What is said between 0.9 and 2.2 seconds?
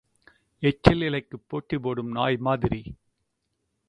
இலைக்குப் போட்டி போடும்